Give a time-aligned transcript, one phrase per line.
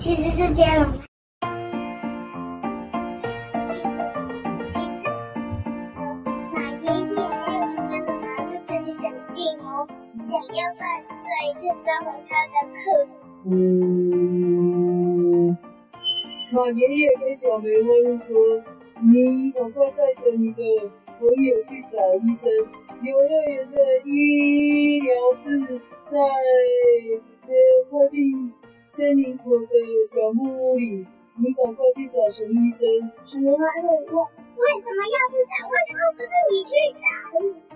[0.00, 0.92] 其实是接龙。
[4.72, 5.08] 第四，
[6.54, 6.88] 马爷爷
[7.18, 9.88] 还有其他的马就开始想计谋，
[10.20, 13.10] 想要再再一次召回他的客人。
[13.50, 15.58] 嗯，
[16.52, 17.88] 马爷爷跟小梅花
[18.18, 18.62] 说
[19.02, 20.62] ：“你赶快带着你的
[21.18, 22.48] 朋友去找医生。
[23.02, 26.20] 游乐园的医疗室在
[27.42, 27.50] 呃
[27.90, 28.48] 靠近。”
[28.88, 29.68] 森林口的
[30.08, 31.04] 小木屋里，
[31.36, 32.88] 你赶快去找熊医生。
[33.28, 34.24] 小梅花问我
[34.56, 35.68] ：“为什么要去找？
[35.68, 37.04] 为什么不是你去找？”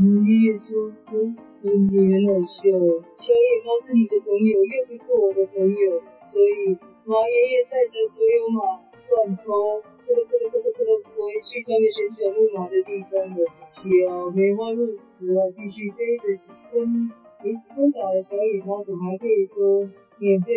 [0.00, 2.72] 马爷爷说：“嗯，爷爷很好笑。
[3.12, 6.72] 小野猫是你的朋友，又不是我的朋友，所以
[7.04, 13.44] 马爷爷带着所有马转头，咕噜咕噜咕噜咕噜回去他们旋转木马的地方了。
[13.60, 13.92] 小
[14.32, 16.32] 梅花鹿只好继续飞着
[16.72, 17.12] 奔。
[17.44, 19.84] 诶，昏倒的小野猫怎么还可以说
[20.16, 20.48] 免费？”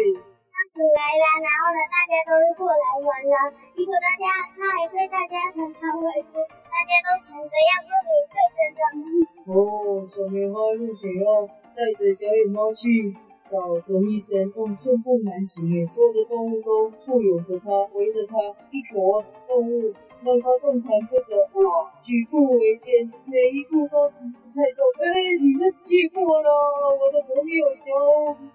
[0.68, 3.48] 起来啦，然后呢，大家都是过来玩啦。
[3.72, 9.08] 结果大家，他还对大家常常会哭，大家都抢着要做免费的任务。
[9.48, 18.36] 哦，小黑猫入学后带着小野猫去找熊医生，哦，寸步难行诶，所有的动物都簇拥着他，围着他，
[18.70, 19.96] 一坨动物。
[20.24, 24.16] 让他动弹不得，哇，举步维艰，每一步都不
[24.56, 24.82] 太动。
[25.00, 26.50] 哎，你们欺负我了！
[27.00, 27.86] 我的朋友小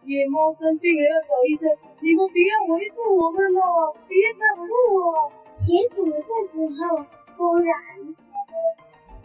[0.05, 1.71] 野猫生病了，要找医生。
[2.01, 4.73] 你们不要围住我们了，别挡路
[5.15, 5.31] 啊！
[5.57, 6.99] 结果这时候，
[7.31, 7.73] 突然，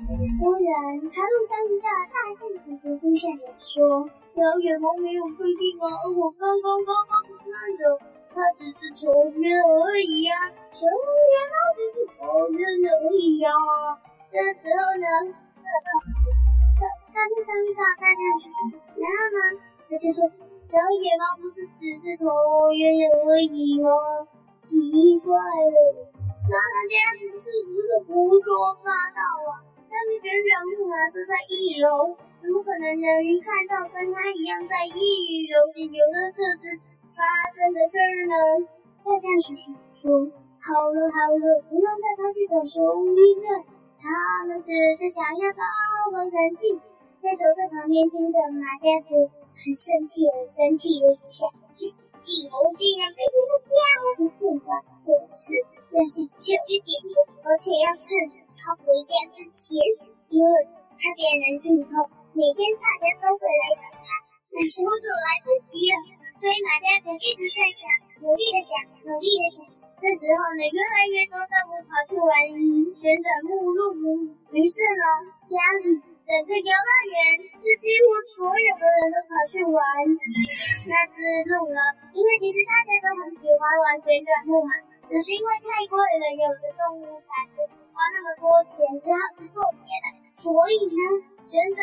[0.05, 7.43] 突然，爬路上遇到大象叔叔出现了，说：“小野猫没有生病啊，我刚刚刚刚看
[7.77, 7.97] 着。”
[8.29, 9.86] 他只是头晕而
[17.17, 19.39] 他他路上遇到大象叔叔，然后呢，
[19.89, 20.21] 他就说
[20.69, 22.29] ：“小野猫不是只是抽
[22.77, 23.89] 烟而已吗？
[24.61, 24.77] 奇
[25.25, 25.77] 怪了，
[26.45, 29.65] 那他这样子是不是胡说八道啊？
[29.89, 33.09] 他们旋转木马是在一楼，怎么可能能
[33.41, 36.77] 看到跟他一样在一楼的游乐设施？”
[37.17, 38.33] 发生的事儿呢？
[39.01, 40.05] 大象叔叔说
[40.61, 43.65] ：“好了好了，不用带他去找熊医生，
[43.97, 44.69] 他们只
[45.01, 45.65] 是想要找
[46.13, 46.53] 个人
[47.17, 51.49] 气。”在守在旁边听着马家族很生气很生气的说
[52.21, 55.57] ：“计谋竟然被你们这样子破坏，这次
[55.91, 58.07] 要是久一点点，而且要趁
[58.55, 59.81] 他回家之前，
[60.29, 60.51] 因为
[60.95, 62.05] 他变人之后，
[62.37, 64.07] 每天大家都会来找他，
[64.53, 65.97] 那时候就来不及了。”
[66.37, 67.89] 所以马家族一直在想，
[68.21, 68.71] 努力的想，
[69.09, 69.65] 努力的想。
[69.97, 72.29] 这时候呢，越来越多动物跑去玩
[72.93, 73.97] 旋转木路。
[74.53, 75.05] 于是呢，
[75.41, 78.03] 家里整个游乐园是几乎
[78.35, 79.79] 所有的人都跑去玩
[80.83, 81.79] 那只鹿了。
[82.11, 84.75] 因为其实大家都很喜欢玩旋转木马，
[85.07, 87.63] 只是因为太贵了，有的动物才不
[87.95, 90.07] 花那么多钱，只好去做别的。
[90.27, 91.01] 所以呢，
[91.47, 91.81] 旋转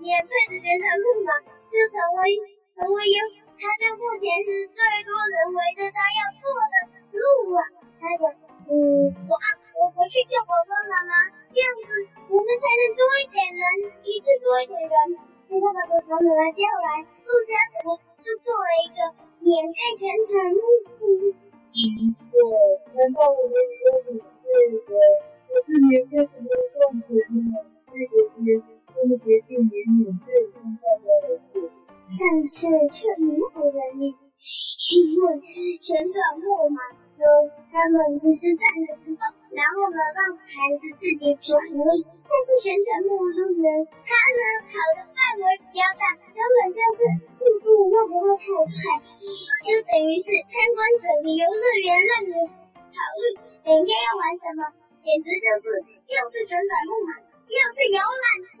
[0.00, 1.36] 免费的旋转木马
[1.68, 2.40] 就成为
[2.72, 3.20] 成为有。
[3.58, 6.74] 他就目前是最多人围着它要坐的
[7.10, 7.60] 路啊！
[7.98, 8.30] 他想，
[8.70, 11.90] 嗯，我我回去叫爸爸妈妈，这样子
[12.30, 12.87] 我们才能，
[14.48, 14.92] 多一点人。
[15.44, 17.52] 他把爸爸妈妈叫来，陆家
[17.84, 19.00] 族就做了一个
[19.44, 21.36] 免费旋转木马。
[21.68, 22.32] 奇怪，
[22.96, 24.48] 难道我们也有免费
[24.88, 24.96] 的？
[25.48, 27.60] 可是免费怎么赚钱呢？
[27.92, 28.56] 这个天，
[28.88, 31.68] 他们决定也免费让大家来做。
[32.08, 34.16] 但是却没有人理，
[34.96, 34.96] 因
[35.28, 36.80] 为旋转木马，
[37.68, 39.20] 他们只是站着不动，
[39.58, 42.06] 然后呢让孩子自己转而已。
[42.06, 43.66] 但是旋转木路呢，
[44.06, 49.02] 它呢跑的范围比较大，根本就是速度又不会太快，
[49.66, 53.22] 就等于是参观整个游乐园让你考虑
[53.66, 54.62] 等一下要玩什么，
[55.02, 55.66] 简直就是
[56.14, 57.18] 又是旋转木马，
[57.50, 58.54] 又是游览车，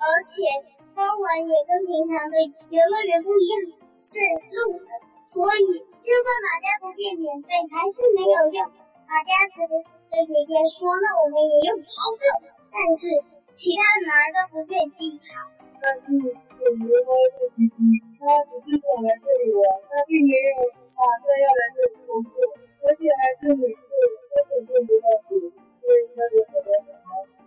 [0.00, 0.72] 而且。
[0.92, 2.36] 中文也跟平常的
[2.68, 3.56] 游乐园不一样，
[3.96, 4.20] 是
[4.52, 4.92] 路的，
[5.24, 8.60] 所以就算马家族变免费，还是没有用。
[9.08, 9.64] 马家族
[10.12, 12.24] 的爷爷说：“那我们也要跑的，
[12.68, 13.08] 但是
[13.56, 15.48] 其他男的都不愿意跑。”
[15.80, 17.80] 但是小梅花鹿其实
[18.20, 20.52] 他只是想来这里玩，他并没有
[20.94, 22.36] 打算要来这里工作，
[22.84, 23.88] 而且还是免费，
[24.28, 25.40] 根本就不到钱，
[25.80, 26.92] 所以他就跑到哪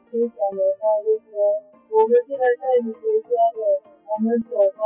[0.09, 1.38] 跟小梅花就说。
[1.85, 3.61] 我们是来带你回家的，
[4.09, 4.81] 我们走吧。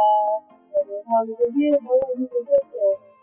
[0.69, 2.75] 小梅花鹿说：“耶，好，我们不会走。”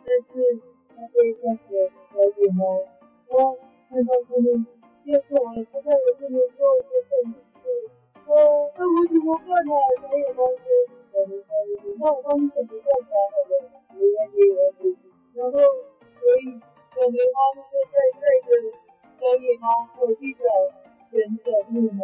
[0.02, 0.42] 但是
[0.90, 2.82] 他背上的小野猫，
[3.30, 3.54] 哇，
[3.88, 4.66] 看到他们
[5.04, 7.70] 要走了，他再也不能做一个动作。
[8.26, 9.72] 哦，那我怎么办呢？
[10.02, 10.66] 小野猫说
[11.14, 14.90] ：“小梅花说，那我帮你想个办法好了，没关系，儿子。”
[15.38, 15.58] 然后
[16.10, 18.50] 所梅花鹿就在带着
[19.14, 20.42] 小野猫回去找
[21.10, 22.02] 旋转木马。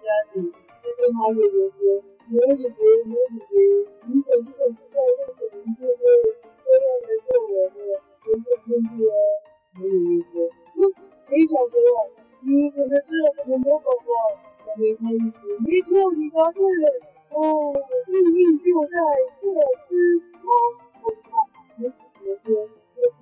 [0.00, 2.00] 鸭子就跟马爷爷说
[2.32, 2.72] ：“马爷爷，
[3.04, 5.92] 马爷爷，你想不想知道为什么这个
[6.64, 7.76] 都要来做我的
[8.24, 9.12] 旋转木马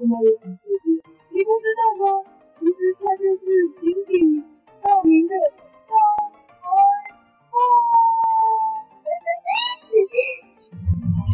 [0.06, 0.94] 这猫有什么特别？
[1.34, 2.22] 你不知道吗？
[2.54, 3.50] 其实它就是
[3.82, 4.38] 鼎鼎
[4.78, 5.34] 大名的
[5.82, 5.98] 招
[6.46, 6.62] 财
[7.50, 7.58] 猫。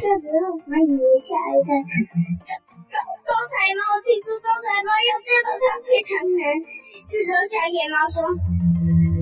[0.00, 1.76] 这时候，马爷爷吓了一跳。
[2.88, 2.96] 招
[3.28, 6.40] 招财猫，听说招财猫要见到它非常难。
[7.04, 8.24] 这时候，小野猫说：“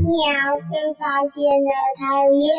[0.06, 2.54] 喵，被发现了，讨厌。”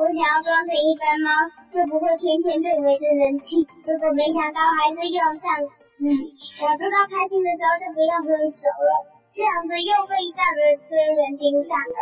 [0.00, 1.28] 我想要装成一般猫，
[1.68, 3.60] 就不会天天被围着人气。
[3.84, 5.68] 结果没想到还是用上了。
[5.68, 6.08] 唉，
[6.56, 11.98] 早知道开心的时候就不要挥手了，这样子又被一大堆人盯上了。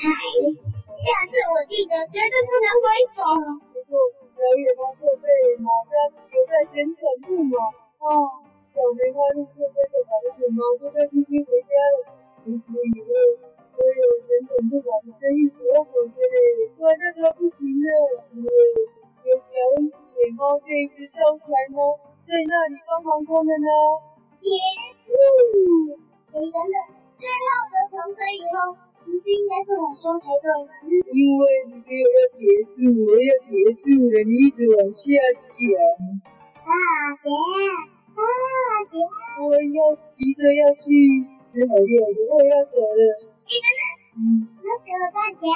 [0.00, 0.08] 唉，
[0.96, 3.20] 下次我记得绝对不能挥手。
[3.68, 4.00] 不过
[4.32, 5.28] 小野猫就被
[5.60, 5.92] 马家
[6.32, 7.60] 留在旋转木马
[8.00, 8.08] 啊，
[8.72, 12.16] 小梅花鹿就跟着马家的猫都开心心回家了。
[12.40, 13.52] 从此以后。
[13.72, 15.48] 所有旋转木马的生意
[20.72, 23.68] 这一只招财猫在那里帮忙他们呢。
[24.40, 24.48] 结
[25.04, 26.00] 束。
[26.32, 26.76] 等等等，
[27.20, 28.72] 最后的从此以后，
[29.04, 30.72] 不是应该是我说才对吗？
[31.12, 35.12] 因为你没有要结束，我要结束了，你一直往下
[35.44, 35.60] 讲。
[36.64, 36.72] 大，
[37.20, 37.28] 姐，
[38.16, 38.24] 大，
[38.80, 38.96] 姐，
[39.44, 40.88] 我要急着要去
[41.52, 42.00] 吃好料，
[42.32, 43.04] 我要走了。
[43.44, 43.84] 你等等，
[44.16, 45.52] 嗯，那个大侠，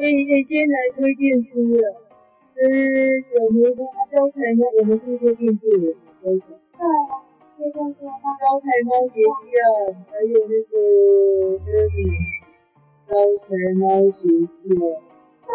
[0.00, 2.07] 哎哎，先来推荐书了。
[2.58, 2.66] 呃，
[3.20, 5.94] 小梅花招财猫，我们是不是进去了？
[6.22, 6.58] 为什么？
[6.74, 6.82] 对，
[7.56, 10.74] 就像说招财猫学校，还有那个
[11.64, 12.10] 那什么
[13.06, 14.74] 招财猫学校。
[14.74, 15.54] 对，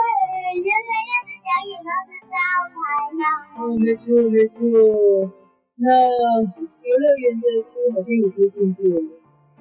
[0.64, 2.40] 原来那只小野猫是招
[2.72, 2.74] 财
[3.20, 3.22] 猫。
[3.60, 4.64] 哦，没错没错。
[5.76, 9.02] 那游乐园的书好像也都进去了。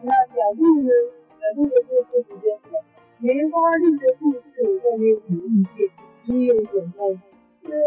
[0.03, 0.91] 那小鹿呢？
[1.27, 2.77] 小鹿的故事比较少，
[3.19, 5.85] 梅花鹿的故事我倒没有什么印象。
[6.27, 7.03] 你有想到？
[7.73, 7.81] 嗯，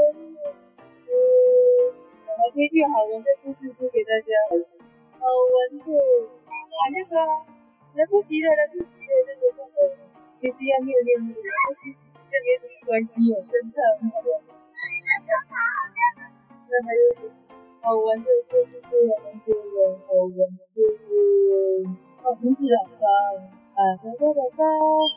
[2.26, 4.34] 我来推荐好玩的故事书给大家。
[4.50, 7.14] 好玩的，啊那个，
[7.94, 9.70] 来不及了，来不及了，那个什么，
[10.42, 11.38] 就是要尿尿了，
[11.78, 13.78] 其实这没什么关系哦，真的。
[14.02, 14.10] 那
[15.22, 16.34] 这超好笑的。
[16.66, 17.46] 那还有什么
[17.86, 18.98] 好玩的故事书？
[19.14, 19.54] 好玩的，
[20.10, 20.82] 好玩的。
[22.26, 23.06] 哦，猴子的房，
[23.78, 24.66] 啊，哥哥的房，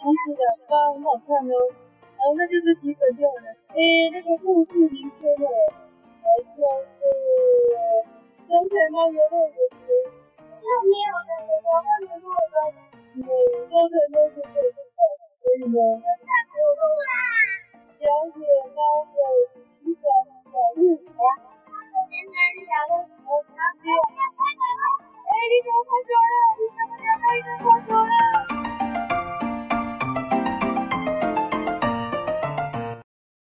[0.04, 1.56] 猴子的房，很好看哦。
[2.18, 3.54] 好，那就这几本就好了。
[3.70, 5.46] 哎，那个故事名称哦，
[6.18, 6.66] 还叫
[6.98, 7.06] 做
[8.50, 9.54] 《招财猫游乐园》。
[10.58, 12.74] 那没有的，我问你过的。
[13.14, 13.22] 嗯，
[13.70, 14.76] 招财猫游乐园，
[15.38, 15.78] 可以吗？
[16.02, 16.58] 太酷
[17.06, 17.14] 啦！
[17.94, 18.02] 小
[18.34, 18.42] 野
[18.74, 19.16] 猫的
[19.78, 20.04] 旋转
[20.50, 21.22] 小鹿，啊，
[22.10, 23.86] 现在是小鹿，我拿走。
[23.94, 26.34] 哎，你怎么跑走了？
[26.58, 27.77] 你怎么这样一直跑走了？